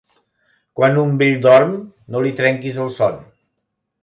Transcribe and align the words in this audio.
Quan 0.79 0.97
un 1.01 1.13
vell 1.19 1.37
dorm 1.45 1.75
no 2.15 2.23
li 2.25 2.33
trenquis 2.41 2.81
el 2.87 2.91
son. 2.97 3.23